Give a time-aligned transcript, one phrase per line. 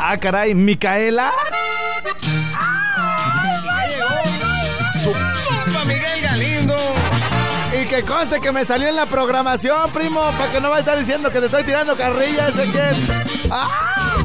[0.00, 1.30] Ah, caray, Micaela.
[5.02, 6.76] Su compa Miguel Galindo.
[7.80, 10.78] Y que conste que me salió en la programación, primo, para que no va a
[10.80, 12.96] estar diciendo que te estoy tirando carrilla, Ezequiel.
[13.50, 14.16] ¡Ah!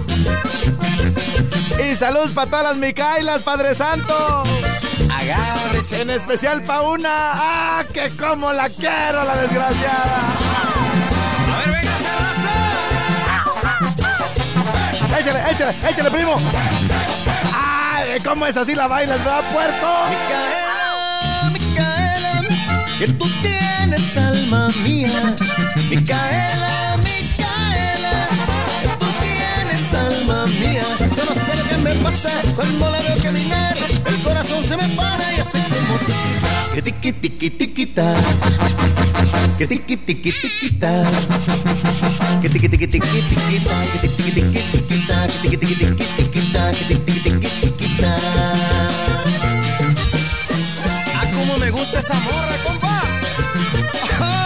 [1.80, 4.44] Y salud para todas las Micaelas, Padre Santo.
[5.11, 6.02] Agárrese.
[6.02, 7.09] En especial pa' una.
[7.33, 10.72] ¡Ah, que como la quiero, la desgraciada!
[15.23, 16.35] Échale, échale, échale, primo.
[17.53, 19.88] ¡Ay, cómo es así la bailas, verdad, puerco!
[20.09, 22.41] Micaela, Micaela,
[22.99, 25.38] que tú tienes alma mía.
[25.89, 28.27] Micaela, Micaela,
[28.81, 30.83] que tú tienes alma mía.
[31.15, 33.77] Yo no sé lo que me pasa cuando la veo caminar.
[34.05, 35.99] El corazón se me para y hace como
[36.73, 38.13] que tiqui tiqui tiquita.
[39.58, 41.03] Que tiqui tiqui tiquita.
[42.41, 43.75] Que tiqui tiqui tiqui tiquita.
[44.02, 44.92] Que tiqui tiqui tiquita.
[51.15, 54.42] Ah, cómo me gusta esa morra, compa.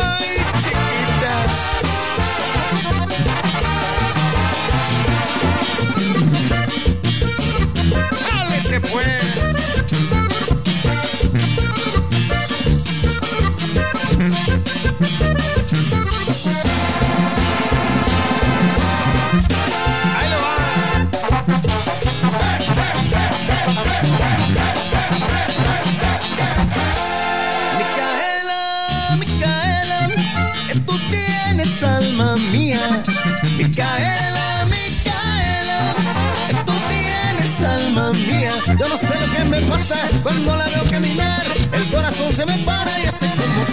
[42.37, 43.65] Se me para y hace como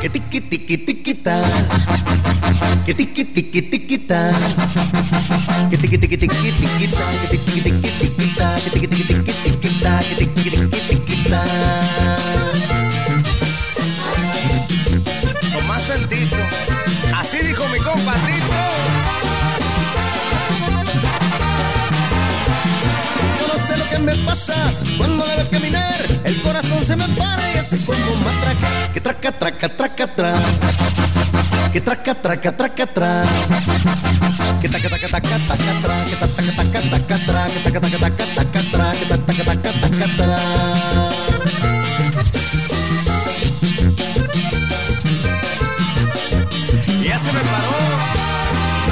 [0.00, 1.42] que tiqui tiqui tiquita.
[2.86, 4.30] Que tiqui tiqui tiquita.
[5.68, 7.04] Que tiqui tiqui tiqui tiquita.
[7.20, 8.46] Que tiqui tiqui tiquita.
[8.62, 9.98] Que tiqui tiqui tiqui tiquita.
[10.08, 11.40] Que tiqui tiqui tiquita.
[15.52, 16.36] Tomaste el tito.
[17.18, 18.60] Así dijo mi compa Tito.
[23.40, 24.54] Yo no sé lo que me pasa
[24.96, 25.87] cuando la veo caminar.
[26.88, 28.92] Se me para y hace como matraca.
[28.94, 30.40] Que traca, traca, traca, tra.
[31.70, 33.24] Que traca, traca, traca, tra.
[34.58, 36.04] Que taca, taca, taca, taca, tra.
[36.08, 37.46] Que taca, taca, taca, tra.
[37.48, 38.92] Que taca, taca, taca, taca, tra.
[38.92, 40.38] Que taca, taca, taca, taca, tra.
[47.04, 47.76] Ya se me paró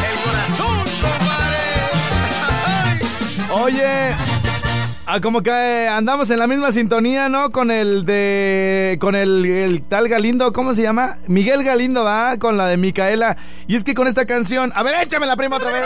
[0.05, 1.65] el corazón, compadre.
[3.53, 4.35] Oye,
[5.06, 7.50] ah, como que eh, andamos en la misma sintonía, ¿no?
[7.50, 8.99] Con el de.
[9.00, 11.19] Con el, el tal Galindo, ¿cómo se llama?
[11.27, 13.37] Miguel Galindo, va Con la de Micaela.
[13.66, 14.72] Y es que con esta canción.
[14.75, 15.84] A ver, échame la prima otra vez.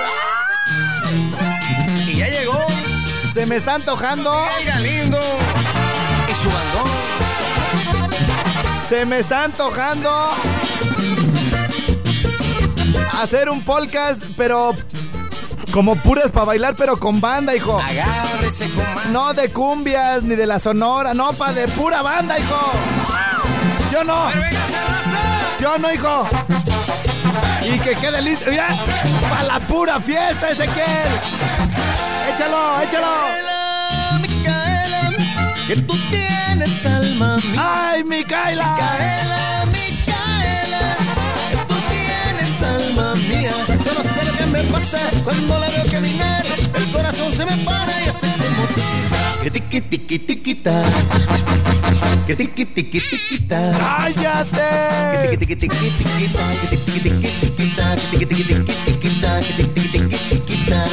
[2.07, 2.59] Y ya llegó
[3.33, 4.33] Se me está antojando.
[4.61, 5.19] el Galindo
[6.29, 6.91] y su bandón.
[8.89, 10.11] Se me está antojando.
[13.21, 14.75] Hacer un podcast, pero.
[15.73, 17.79] Como puras para bailar, pero con banda, hijo.
[17.79, 18.69] Agárrese.
[19.11, 22.73] No de cumbias ni de la sonora, no, pa' de pura banda, hijo.
[23.89, 24.31] ¿Sí o no?
[25.59, 26.27] ¿Sí o no, hijo?
[27.63, 28.51] Y que quede listo.
[28.51, 28.69] Mira,
[29.29, 31.09] para la pura fiesta, Ezequiel.
[32.35, 33.07] Échalo, échalo.
[34.21, 37.91] Micaela, Micaela, que tú tienes alma mía.
[37.91, 38.05] ¡Ay!
[38.05, 39.60] Micaela, Micaela,
[44.71, 46.45] pasa cuando la veo caminar.
[46.75, 48.67] El corazón se me para y hace como
[49.43, 50.85] que tiqui tiqui tiquita.
[52.27, 53.73] Que tiqui tiqui tiquita.
[53.73, 55.31] ¡Cállate!
[55.31, 56.45] Que tiqui tiqui tiquita.
[56.61, 57.97] Que tiqui tiqui tiquita.
[58.11, 59.41] Que tiqui tiqui tiqui tiquita.
[59.41, 60.85] Que tiqui tiqui tiquita.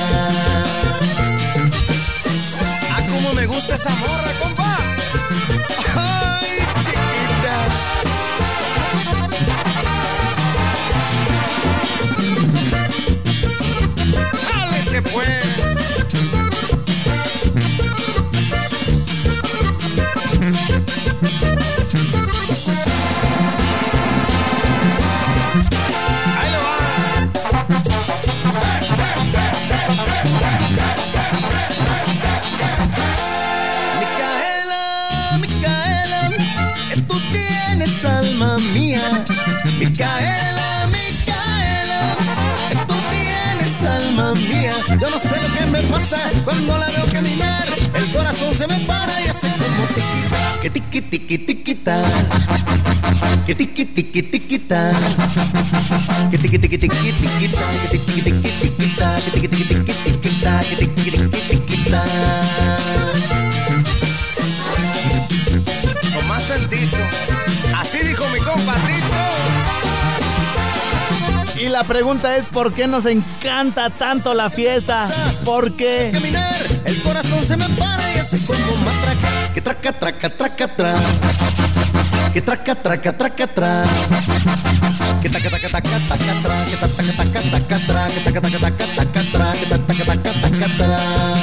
[2.91, 4.86] Ah, cómo me gusta esa morra, compa.
[46.47, 47.67] Cuando la veo caminar.
[47.93, 50.59] El corazón se me para y hace como tiquita.
[50.61, 51.95] Que tiqui tiqui tiquita.
[53.45, 54.91] Que tiqui tiqui tiquita.
[56.31, 57.63] Que tiqui tiqui tiqui tiquita.
[57.81, 59.07] Que tiqui tiqui tiquita.
[59.23, 60.63] Que tiqui tiqui tiqui tiquita.
[60.69, 62.01] Que tiqui tiqui tiquita.
[66.13, 66.97] Con más sentido.
[67.75, 68.75] Así dijo mi compa
[71.67, 75.09] Y la pregunta es, ¿por qué nos encanta tanto la fiesta?
[75.43, 76.11] ¿Por qué?
[76.13, 79.53] Caminar, el corazón se me para y hace como matraca.
[79.53, 80.95] Que traca, traca, traca, tra.
[82.31, 83.83] Que traca, traca, traca, tra.
[85.21, 86.63] Que taca, taca, taca, taca.
[86.71, 88.07] Que taca, taca, taca, taca.
[88.07, 89.53] Que taca, taca, taca, taca.
[89.59, 91.36] Que taca, taca, taca, taca.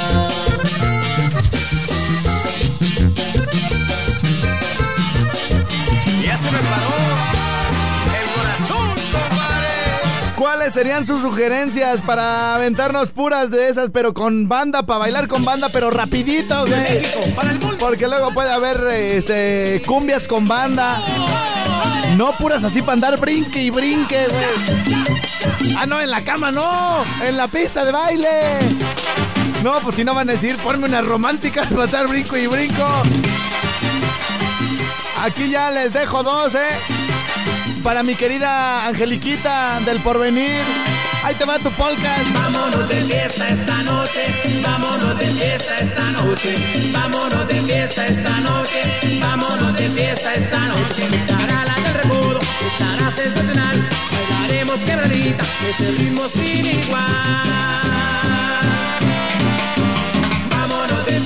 [10.65, 15.45] ¿Cuáles serían sus sugerencias para aventarnos puras de esas, pero con banda, para bailar con
[15.45, 17.03] banda, pero rapidito, güey?
[17.77, 20.97] Porque luego puede haber este cumbias con banda.
[22.17, 25.75] No puras así para andar brinque y brinque, güey.
[25.77, 27.05] Ah, no, en la cama no.
[27.23, 28.57] En la pista de baile.
[29.61, 33.03] No, pues si no van a decir, ponme unas románticas para estar brinco y brinco.
[35.21, 36.94] Aquí ya les dejo dos, ¿eh?
[37.85, 40.63] Para mi querida Angeliquita del Porvenir.
[41.23, 42.33] Ahí te va tu podcast.
[42.33, 44.21] Vámonos de fiesta esta noche,
[44.63, 46.55] vámonos de fiesta esta noche,
[46.91, 51.15] vámonos de fiesta esta noche, vámonos de fiesta esta noche.
[51.15, 57.94] Estará la del estará sensacional, bailaremos quebradita, ese ritmo sin igual.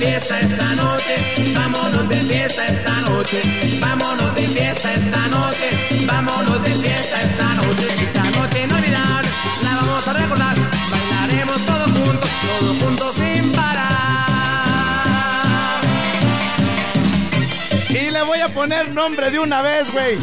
[0.00, 3.42] Fiesta esta noche, vámonos de fiesta esta noche,
[3.80, 9.28] vámonos de fiesta esta noche, vámonos de fiesta esta noche, esta noche inolvidable,
[9.62, 10.56] la vamos a recordar,
[10.90, 14.26] bailaremos todos juntos, todos juntos sin parar.
[17.90, 20.16] Y le voy a poner nombre de una vez, güey.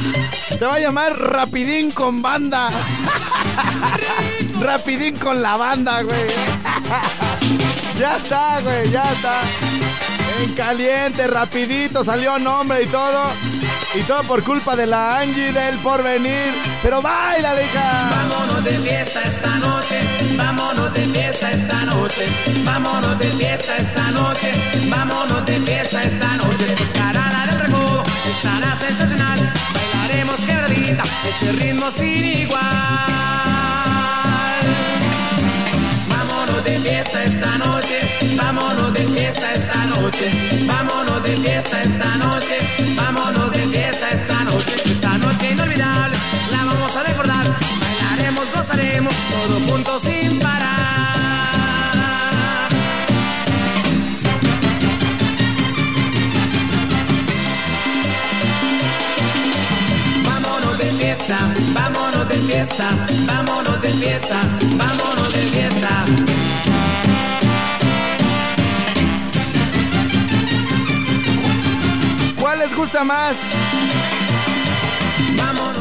[0.57, 2.71] Se va a llamar Rapidín con banda.
[4.59, 6.25] Rapidín con la banda, güey.
[7.97, 9.66] Ya está, güey, ya está.
[10.39, 13.31] En caliente, rapidito, salió nombre y todo.
[13.95, 16.53] Y todo por culpa de la Angie del porvenir.
[16.83, 18.09] Pero baila, hija.
[18.11, 19.99] Vámonos de fiesta esta noche,
[20.37, 22.25] vámonos de fiesta esta noche,
[22.63, 24.51] vámonos de fiesta esta noche,
[24.89, 26.65] vámonos de fiesta esta noche.
[26.75, 32.61] Tocará la del recodo, estará sensacional, bailaremos quebradita, ese ritmo sin igual.
[36.09, 38.86] Vámonos de fiesta esta noche, vámonos
[40.65, 42.36] vámonos de fiesta esta noche,
[72.77, 73.35] gusta más?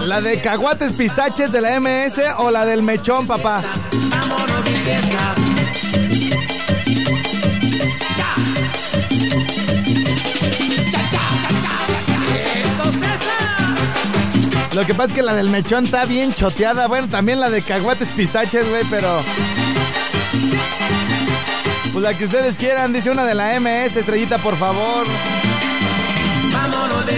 [0.07, 3.63] ¿La de caguates pistaches de la MS o la del mechón, papá?
[14.73, 16.87] Lo que pasa es que la del mechón está bien choteada.
[16.87, 19.21] Bueno, también la de caguates pistaches, güey, pero.
[21.93, 25.07] Pues la que ustedes quieran, dice una de la MS, estrellita, por favor.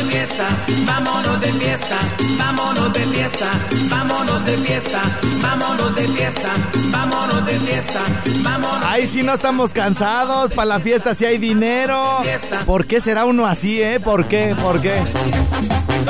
[0.09, 0.49] Vámonos de fiesta,
[0.87, 1.97] vámonos de fiesta,
[2.39, 3.51] vámonos de fiesta,
[3.91, 5.03] vámonos de fiesta,
[5.43, 6.49] vámonos de fiesta,
[6.91, 8.01] vámonos de fiesta,
[8.43, 8.85] vámonos.
[8.87, 12.23] Ahí sí no estamos cansados, para la fiesta sí hay dinero.
[12.65, 14.01] ¿Por qué será uno así, eh?
[14.01, 14.57] ¿Por qué?
[14.63, 14.97] ¿Por qué?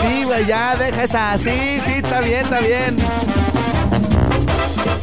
[0.00, 1.37] Sí, güey, ya, deja esa.
[1.38, 2.97] Sí, sí, está bien, está bien.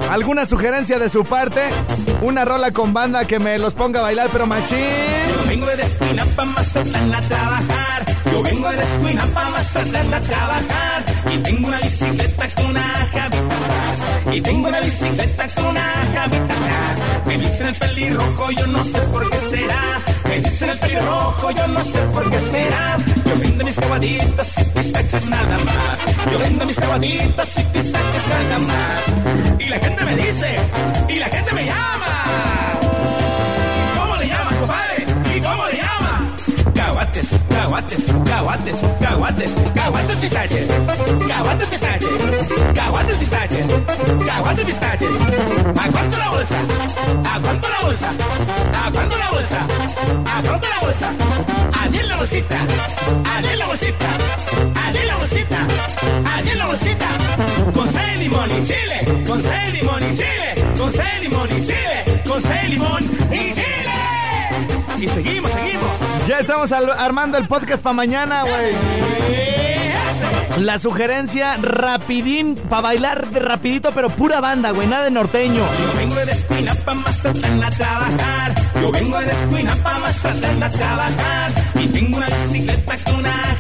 [0.10, 1.62] ¿Alguna sugerencia de su parte?
[2.22, 4.78] Una rola con banda que me los ponga a bailar, pero machín.
[4.78, 7.95] Yo vengo de Escuinapa, Mazatlán a trabajar.
[8.36, 11.06] Yo vengo de Escuinapa, Mazatlán a trabajar.
[11.34, 14.36] Y tengo una bicicleta con una javita atrás.
[14.36, 17.00] Y tengo una bicicleta con una javita atrás.
[17.26, 20.00] Me dicen el pelirrojo, yo no sé por qué será.
[20.28, 22.98] Me dicen el pelirrojo, yo no sé por qué será.
[23.26, 26.00] Yo vendo mis caguaditas y pistachos nada más.
[26.30, 29.60] Yo vendo mis caguaditas y pistachos nada más.
[29.60, 30.58] Y la gente me dice,
[31.08, 32.65] y la gente me llama.
[36.96, 38.06] Caguates, caguates.
[38.24, 40.68] caguates, caguates, caguates, pistaches,
[41.28, 42.10] caguates pistaches,
[42.74, 43.66] caguates pistaches,
[44.26, 45.10] caguates pistaches.
[45.78, 46.56] ¿A cuánto la bolsa?
[47.26, 48.10] ¿A cuánto la bolsa?
[48.10, 49.60] ¿A cuánto la bolsa?
[50.26, 51.12] ¿A cuánto la bolsa?
[51.92, 52.60] En la bolsita,
[53.50, 54.08] en la bolsita,
[54.94, 55.68] en la bolsita,
[56.50, 57.08] en la bolsita.
[57.74, 62.22] Con seis limón y chile, con seis limón y chile, con seis limón y chile,
[62.26, 63.86] con seis limón y chile.
[64.98, 65.65] Y seguimos, seguimos.
[66.28, 68.74] Ya estamos armando el podcast para mañana, güey.
[70.58, 75.64] La sugerencia rapidín, para bailar de rapidito, pero pura banda, güey, nada de norteño.
[75.64, 78.56] Yo vengo de Escuinapa, Mazatlán a trabajar.
[78.82, 81.52] Yo vengo de Escuinapa, Mazatlán a trabajar.
[81.76, 83.56] Y tengo una bicicleta con una.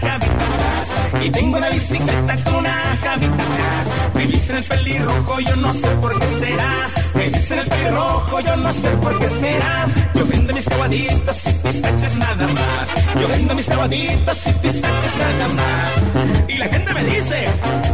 [1.23, 3.89] Y tengo una bicicleta con una javita atrás.
[4.13, 6.87] Me dicen el pelirrojo, yo no sé por qué será.
[7.13, 9.87] Me dicen el pelirrojo, yo no sé por qué será.
[10.13, 12.89] Yo vendo mis caguaditos y pistaches nada más.
[13.19, 16.49] Yo vendo mis caguaditos y pistaches nada más.
[16.49, 17.45] Y la gente me dice,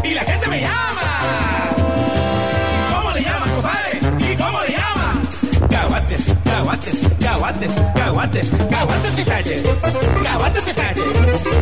[0.03, 1.60] y la gente me llama.
[6.61, 9.63] Caguates, caguates, caguates, caguates, pistaches,
[10.21, 11.03] caguates pistaches,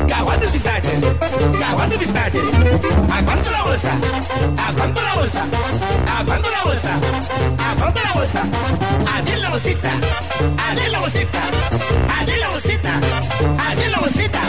[0.10, 1.00] caguates pistaches,
[1.58, 2.42] caguates pistaches.
[3.10, 3.92] ¿A cuánto la bolsa?
[4.58, 5.44] ¿A cuánto la bolsa?
[6.06, 6.94] ¿A cuánto la bolsa?
[7.58, 8.44] ¿A cuánto la bolsa?
[9.26, 9.92] En la bolsita,
[10.82, 11.42] en la bolsita,
[12.20, 12.92] en la bolsita,
[13.82, 14.42] en la bolsita.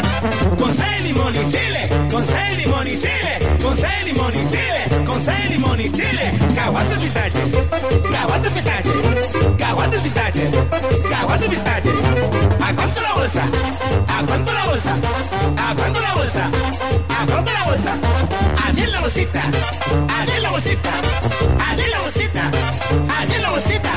[0.59, 5.05] Con seis limón y chile, con seis limón y chile, con seis limón y chile,
[5.07, 6.33] con seis limón y chile.
[6.55, 7.43] Caguates pistaches,
[8.11, 8.93] caguates pistaches,
[9.59, 10.40] caguates pistaches,
[11.09, 11.93] caguates pistaches.
[12.61, 13.43] ¿A cuánto la bolsa?
[14.09, 14.95] ¿A cuánto la bolsa?
[15.57, 16.51] ¿A cuánto la bolsa?
[17.09, 17.95] ¿A cuánto la bolsa?
[18.67, 19.43] Allí en la bolsita,
[20.09, 20.91] allí en la bolsita,
[21.69, 22.51] allí en la bolsita,
[23.19, 23.93] allí en la bolsita.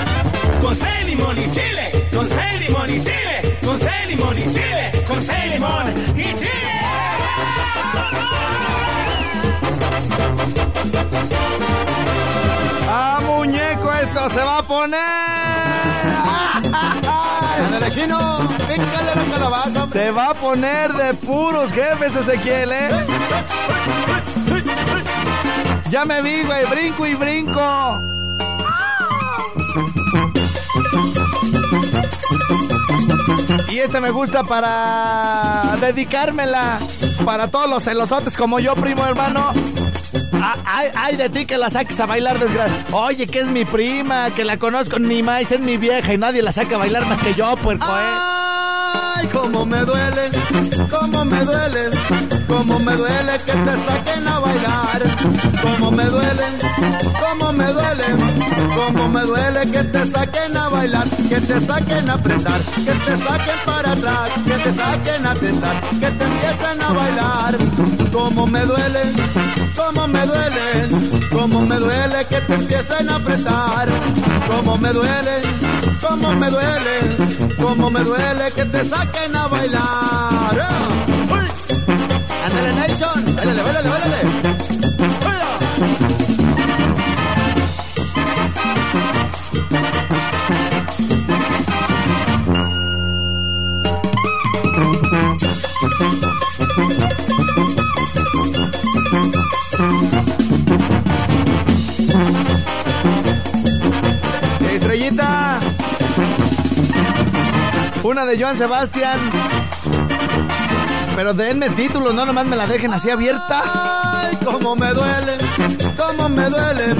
[0.62, 1.92] Con seis limón y chile,
[17.94, 19.88] chino, pícale la calabaza.
[19.90, 22.90] Se va a poner de puros jefes, Ezequiel, ¿eh?
[25.90, 27.62] Ya me vi, güey, brinco y brinco.
[33.70, 36.80] Y este me gusta para dedicármela
[37.26, 39.52] para todos los celosotes como yo, primo hermano.
[40.46, 40.56] Ah,
[40.96, 42.76] Ay, de ti que la saques a bailar desgracia.
[42.92, 46.42] Oye, que es mi prima, que la conozco, ni más, es mi vieja y nadie
[46.42, 48.16] la saca a bailar más que yo, puerco, ¿eh?
[49.16, 50.30] Ay, cómo me duele,
[50.90, 51.90] cómo me duele,
[52.48, 55.02] cómo me duele que te saquen a bailar.
[55.62, 56.44] Cómo me duele,
[57.22, 58.04] cómo me duele,
[58.76, 63.18] cómo me duele que te saquen a bailar, que te saquen a apretar, que te
[63.18, 67.58] saquen para atrás, que te saquen a tentar, que te empiecen a bailar.
[68.12, 69.02] Cómo me duele,
[70.54, 73.88] duele, cómo me duele que te empiecen a apretar.
[74.48, 75.42] Cómo me duele,
[76.02, 80.68] cómo me duele, cómo me duele que te saquen a bailar.
[81.32, 81.48] ¡Uy!
[82.46, 84.22] Ándale, Nation, bailale, bailale, bailale.
[85.26, 86.13] ¡Uy!
[108.14, 109.18] Una de Joan Sebastián.
[111.16, 113.64] Pero denme títulos, no nomás me la dejen así abierta.
[113.66, 115.36] Ay, cómo me duele,
[115.98, 116.96] cómo me duele,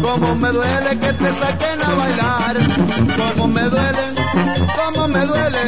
[0.00, 2.56] cómo me duele que te saquen a bailar.
[3.18, 4.14] Cómo me duele,
[4.76, 5.58] cómo me duele,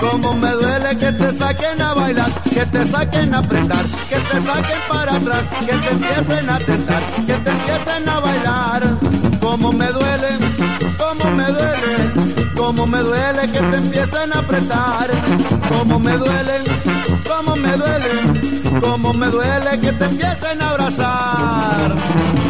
[0.00, 4.40] cómo me duele que te saquen a bailar, que te saquen a apretar, que te
[4.40, 8.82] saquen para atrás, que te empiecen a tentar, que te empiecen a bailar.
[9.42, 10.28] Cómo me duele,
[10.96, 15.10] cómo me duele, cómo me duele que te empiecen a apretar.
[15.68, 16.54] Cómo me duele,
[17.28, 18.08] cómo me duele,
[18.80, 22.41] cómo me duele que te empiecen a abrazar.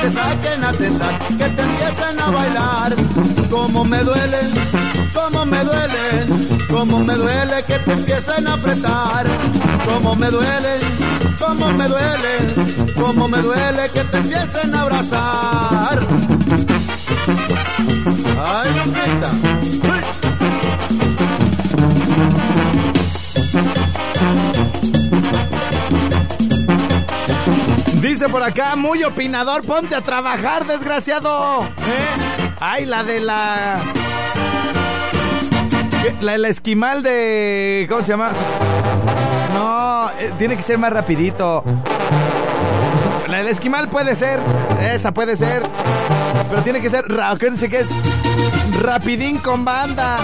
[0.00, 2.94] Te saquen a tentar, que te empiecen a bailar.
[3.50, 4.40] Cómo me duele,
[5.12, 6.04] cómo me duele,
[6.68, 9.26] cómo me duele que te empiecen a apretar,
[9.86, 10.74] cómo me duele,
[11.38, 12.34] cómo me duele,
[12.94, 16.06] cómo me duele que te empiecen a abrazar.
[18.40, 19.77] Ay,
[28.00, 31.64] Dice por acá, muy opinador, ponte a trabajar, desgraciado.
[31.64, 32.54] ¿Eh?
[32.60, 33.80] Ay, la de la...
[36.20, 37.86] La, la esquimal de...
[37.88, 38.30] ¿Cómo se llama?
[39.52, 41.64] No, eh, tiene que ser más rapidito.
[43.28, 44.38] La del esquimal puede ser,
[44.80, 45.62] esa puede ser.
[46.48, 47.88] Pero tiene que ser, acuérdense que es
[48.80, 50.18] rapidín con banda.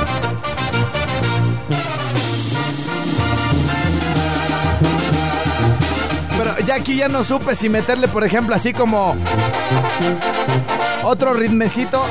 [6.66, 9.16] Ya aquí ya no supe si meterle, por ejemplo, así como
[11.02, 12.02] otro ritmecito.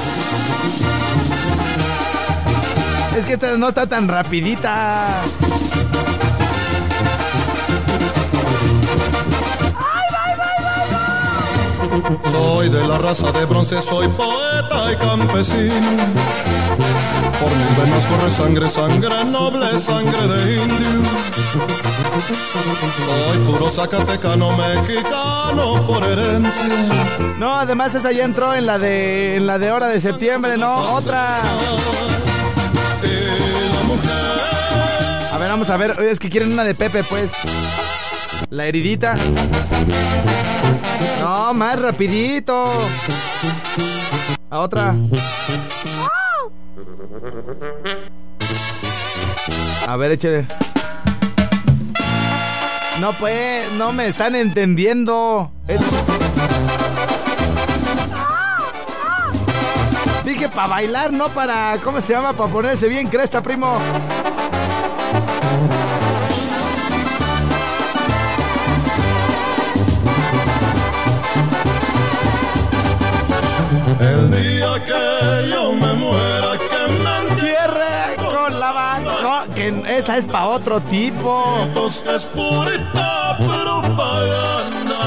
[3.18, 5.22] Es que esta no está tan rapidita.
[12.32, 15.98] Soy de la raza de bronce, soy poeta y campesino.
[17.40, 21.10] Por mis venas corre sangre, sangre noble, sangre de indio.
[23.06, 27.36] Soy puro zacatecano mexicano por herencia.
[27.38, 30.94] No, además esa ya entró en la de en la de hora de septiembre, no,
[30.94, 31.42] otra.
[35.32, 37.32] A ver, vamos a ver, es que quieren una de Pepe, pues.
[38.50, 39.16] La heridita.
[41.22, 42.66] No, más rapidito.
[44.50, 44.96] A otra.
[49.88, 50.46] A ver, échale.
[53.00, 55.52] No, pues, no me están entendiendo.
[60.24, 61.78] Dije para bailar, no para.
[61.84, 62.34] ¿Cómo se llama?
[62.34, 63.78] Para ponerse bien cresta, primo.
[74.00, 79.14] El día que yo me muera, que me entierre con la banda.
[79.22, 81.44] No, que esa es para otro tipo.
[82.04, 85.04] Que es purita propaganda.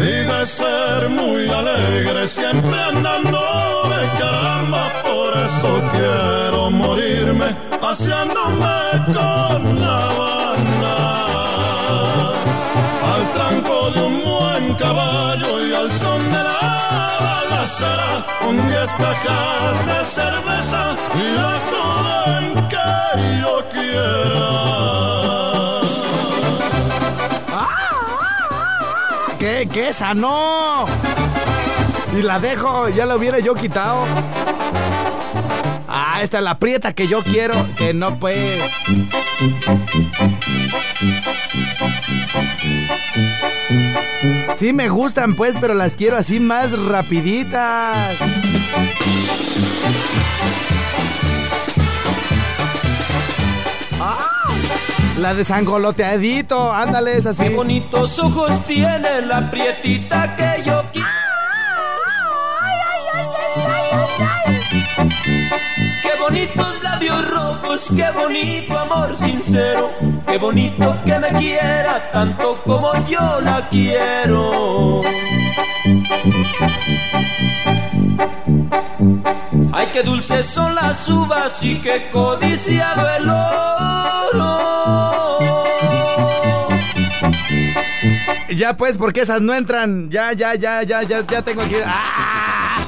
[0.00, 3.40] Diga ser muy alegre, siempre andando
[3.90, 4.92] de caramba.
[5.02, 10.96] Por eso quiero morirme paseándome con la banda.
[13.12, 15.61] Al tranco de un buen caballo
[17.72, 24.52] balacera, con diez cajas de cerveza y la joven que yo quiera.
[29.38, 29.68] ¿Qué?
[29.72, 30.14] ¿Qué esa?
[30.14, 30.84] ¡No!
[32.16, 34.04] Y la dejo, ya la hubiera yo quitado.
[35.88, 38.62] Ah, esta es la prieta que yo quiero, que no puede.
[44.62, 48.16] Sí me gustan pues, pero las quiero así más rapiditas.
[54.00, 54.28] Ah,
[55.18, 57.42] la de sangoloteadito, ándale, es así.
[57.42, 61.08] Qué bonitos ojos tiene la prietita que yo quiero.
[66.02, 66.71] Qué bonitos
[67.80, 69.90] qué bonito amor sincero,
[70.26, 75.00] qué bonito que me quiera tanto como yo la quiero.
[79.72, 84.72] Ay, qué dulces son las uvas y qué codiciado el oro.
[88.54, 90.10] Ya pues, porque esas no entran.
[90.10, 91.76] Ya, ya, ya, ya, ya, ya tengo aquí.
[91.86, 92.84] ¡Ah!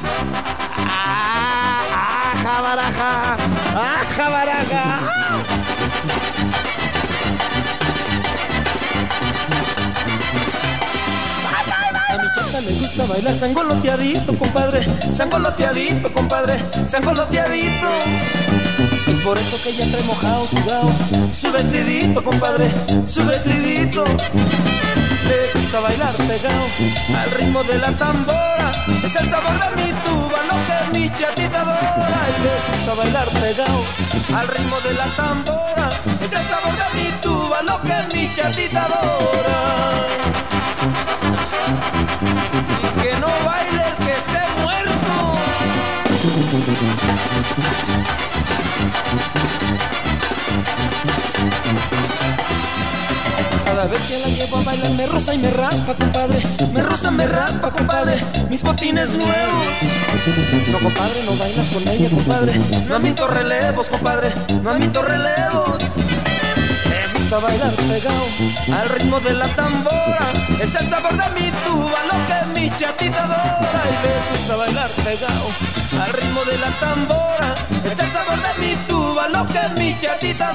[0.87, 2.33] ¡Ah!
[2.35, 3.63] ¡Aja, baraja!
[3.77, 4.85] ¡Aja, baraja!
[12.09, 14.87] A mi chata le gusta bailar sangoloteadito, compadre.
[15.11, 16.57] Sangoloteadito, compadre.
[16.87, 17.89] Sangoloteadito.
[19.09, 20.93] Es por eso que ella trae mojado, sudado.
[21.35, 22.71] Su vestidito, compadre.
[23.05, 24.05] Su vestidito.
[24.05, 26.65] Le gusta bailar pegado
[27.19, 28.71] al ritmo de la tambora.
[29.05, 30.24] Es el sabor de mi que
[31.05, 32.21] mi chatita adora.
[32.33, 33.81] Y le gusta bailar pegado
[34.38, 35.90] al ritmo de la tambora.
[36.23, 39.59] Es sabor de mi tuba, lo que mi chatita adora.
[43.03, 45.14] Que no baile el que esté muerto.
[53.85, 56.40] Cada vez que la llevo a bailar me rosa y me raspa, compadre.
[56.73, 58.16] Me rosa, me raspa, compadre.
[58.49, 59.66] Mis botines nuevos.
[60.73, 62.55] No, compadre, no bailas con ella, compadre.
[62.88, 64.33] No admito relevos, compadre.
[64.62, 65.83] No admito relevos.
[66.88, 68.25] Me gusta bailar pegado
[68.73, 70.33] al ritmo de la tambora.
[70.62, 73.83] Es el sabor de mi tuba, lo que mi chatita adora.
[73.85, 75.51] Y me gusta bailar pegado
[76.03, 77.55] al ritmo de la tambora.
[77.85, 80.55] Es el sabor de mi tuba, lo que mi chatita.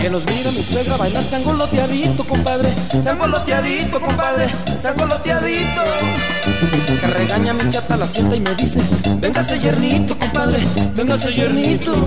[0.00, 2.72] Que nos mira mi suegra bailar sangoloteadito, compadre.
[3.02, 4.46] Sangoloteadito, compadre.
[4.80, 5.82] Sangoloteadito.
[7.00, 8.80] Que regaña mi chata la sienta y me dice:
[9.18, 10.58] Véngase yernito, compadre.
[10.94, 12.06] Véngase yernito.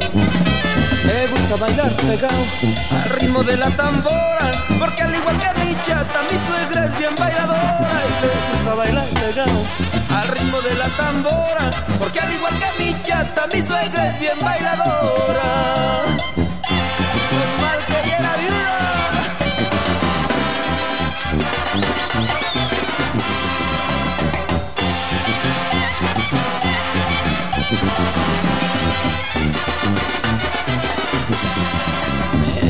[1.07, 2.43] Me gusta bailar pegado
[2.91, 4.51] al ritmo de la tambora.
[4.77, 8.03] Porque al igual que mi chata, mi suegra es bien bailadora.
[8.05, 9.65] Y me gusta bailar pegado
[10.13, 11.71] al ritmo de la tambora.
[11.97, 16.17] Porque al igual que mi chata, mi suegra es bien bailadora.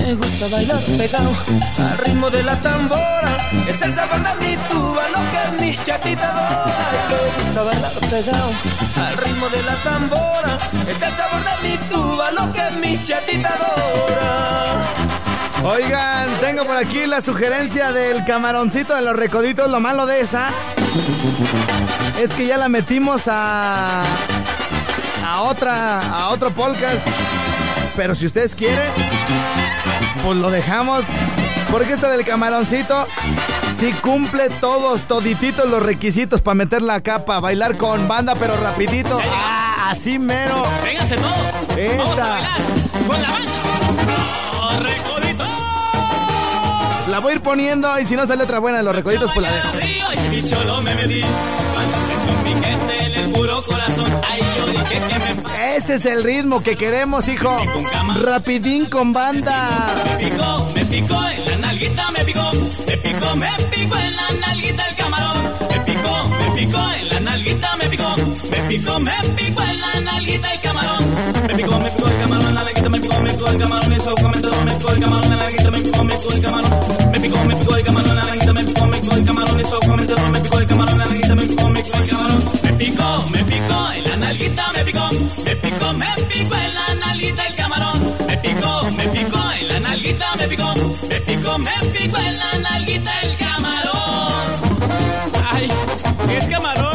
[0.07, 1.33] Me gusta bailar pegado
[1.77, 3.35] al ritmo de la tambora.
[3.67, 5.19] Es el sabor de mi tuba, lo
[5.57, 6.77] que mis chatitas adora.
[7.09, 8.51] Me gusta bailar pegado
[8.95, 10.57] al ritmo de la tambora.
[10.87, 13.51] Es el sabor de mi tuba, lo que mis chatitas.
[15.65, 19.69] Oigan, tengo por aquí la sugerencia del camaroncito de los recoditos.
[19.69, 20.51] Lo malo de esa
[22.17, 24.03] es que ya la metimos a
[25.25, 27.05] a otra a otro podcast.
[27.97, 28.93] Pero si ustedes quieren,
[30.27, 31.05] pues lo dejamos.
[31.71, 33.07] Porque esta del camaroncito
[33.77, 39.21] sí cumple todos, todititos los requisitos para meter la capa, bailar con banda, pero rapidito.
[39.23, 40.63] Ah, así mero.
[40.83, 41.77] Véngase todo.
[41.77, 42.39] Esta.
[43.07, 44.13] Vamos a bailar con la banda.
[47.09, 49.49] La voy a ir poniendo y si no sale otra buena de los recoditos, pues
[49.49, 49.69] la dejo.
[55.77, 57.55] Este es el ritmo que queremos, hijo.
[58.21, 59.95] Rapidín con banda.
[60.17, 62.51] Me picó, me picó en la nalguita, me picó.
[62.87, 65.43] Me picó, me picó en la nalguita el camarón.
[65.69, 68.15] Me picó, me picó en la nalguita, me picó.
[68.17, 71.15] Me picó, me picó en la nalguita el camarón.
[71.47, 73.93] Me picó, me picó el camarón, la nalguita, me picó, me picó el camarón.
[73.93, 77.11] Eso comentó, me picó el camarón, la nalguita, me picó, me picó el camarón.
[77.11, 79.59] Me picó, me picó el camarón, la nalguita, me picó, me picó el camarón.
[79.61, 82.63] Eso comentó, me picó el camarón, la nalguita, me picó, me el.
[82.63, 85.09] Me picó, me picó en la nalguita, me picó.
[85.45, 88.15] Me picó, me picó en la nalguita el camarón.
[88.27, 90.73] Me picó, me picó en la nalguita, me picó.
[91.09, 94.33] Me picó, me picó en la nalguita el camarón.
[95.51, 95.71] Ay,
[96.37, 96.86] ¿es camarón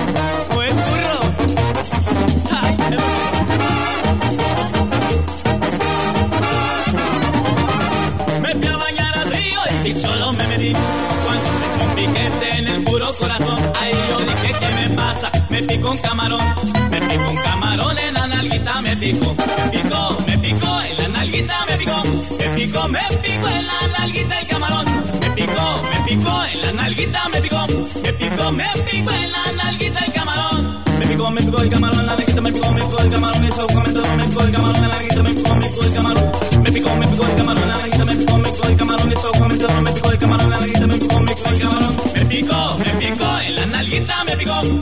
[15.92, 16.54] un camarón,
[16.90, 19.36] me picó un camarón en la nalguita, me picó.
[19.36, 22.02] Me picó, me picó en la nalguita, me picó.
[22.38, 24.84] Me picó, me picó en la nalguita el camarón.
[25.20, 27.66] Me picó, me picó en la nalguita, me picó.
[28.02, 30.84] Me picó, me picó en la nalguita el camarón.
[30.98, 33.44] Me picó, me picó el camarón, la nalguita, me picó, me picó el camarón.
[33.44, 36.32] Eso comentó, me picó el camarón, la nalguita, me picó, me picó el camarón.
[36.62, 39.12] Me picó, me picó el camarón, la nalguita, me picó, me picó el camarón.
[39.12, 40.71] Eso comentó, me picó el camarón, la nalguita,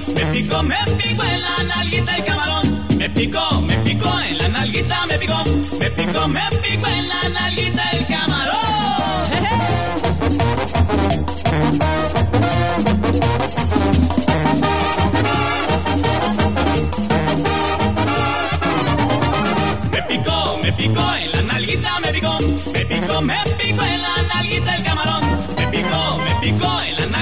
[0.09, 0.63] me picó.
[0.63, 2.87] Me picó, en la nalguita el camarón.
[2.97, 5.45] Me picó, me picó en la nalguita, me picó.
[5.79, 8.00] Me picó, me picó en la nalguita el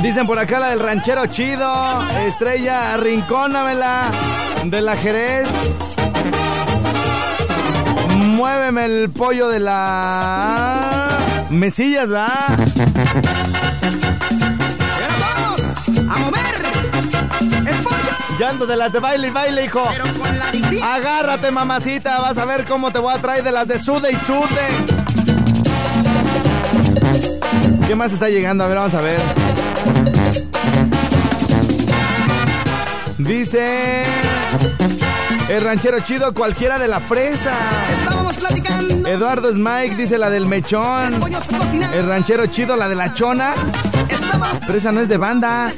[0.02, 2.08] Dicen por acá la del ranchero chido.
[2.26, 4.10] Estrella, rincónamela.
[4.66, 5.48] De la Jerez.
[8.18, 11.18] Muéveme el pollo de la.
[11.50, 12.30] Mesillas, va.
[18.58, 19.88] De las de baile y baile, hijo.
[19.92, 20.96] pero con la alegría.
[20.96, 22.20] Agárrate, mamacita.
[22.20, 24.68] Vas a ver cómo te voy a traer de las de sude y sude.
[27.88, 28.64] ¿Qué más está llegando?
[28.64, 29.20] A ver, vamos a ver.
[33.20, 34.04] Dice.
[35.48, 37.54] El ranchero chido, cualquiera de la fresa.
[37.92, 39.08] Estábamos platicando.
[39.08, 41.20] Eduardo Smike dice la del mechón.
[41.94, 43.54] El ranchero chido, la de la chona.
[44.10, 45.72] Estaba Pero esa no es de banda.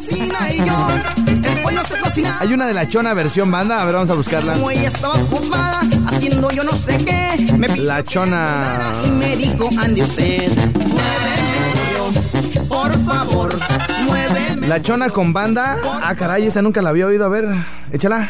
[2.40, 3.82] Hay una de la chona versión banda.
[3.82, 4.54] A ver, vamos a buscarla.
[4.54, 7.54] Como ella estaba ocupada haciendo yo no sé qué.
[7.58, 8.92] Me pidió La chona.
[9.06, 10.52] Y me dijo, ande usted.
[10.76, 12.68] Muéveme.
[12.68, 13.56] Por favor,
[14.06, 14.68] muéveme.
[14.68, 15.78] La chona con banda.
[16.04, 17.26] Ah, caray, esta nunca la había oído.
[17.26, 17.48] A ver,
[17.94, 18.30] échala.